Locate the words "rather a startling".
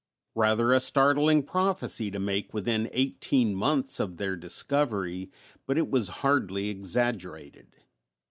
0.33-1.43